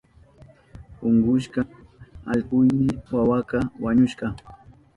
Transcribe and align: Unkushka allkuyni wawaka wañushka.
Unkushka 1.07 1.61
allkuyni 2.31 2.87
wawaka 3.13 3.57
wañushka. 3.83 4.25